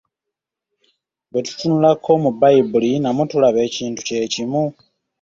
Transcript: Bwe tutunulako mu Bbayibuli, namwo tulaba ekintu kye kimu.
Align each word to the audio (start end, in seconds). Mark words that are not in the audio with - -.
Bwe 1.29 1.41
tutunulako 1.47 2.09
mu 2.23 2.29
Bbayibuli, 2.35 2.91
namwo 3.01 3.23
tulaba 3.31 3.59
ekintu 3.67 3.99
kye 4.07 4.19
kimu. 4.33 4.63